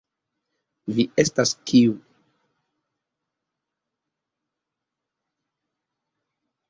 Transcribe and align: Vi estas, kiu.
Vi 0.99 1.03
estas, 1.23 1.51
kiu. 1.71 1.93